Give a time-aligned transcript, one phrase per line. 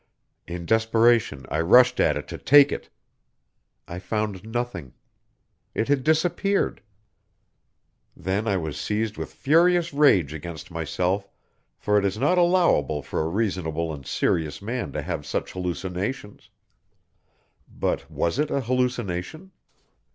[0.47, 2.89] In desperation I rushed at it to take it!
[3.87, 4.95] I found nothing;
[5.75, 6.81] it had disappeared.
[8.17, 11.29] Then I was seized with furious rage against myself,
[11.77, 16.49] for it is not allowable for a reasonable and serious man to have such hallucinations.
[17.71, 19.51] But was it a hallucination?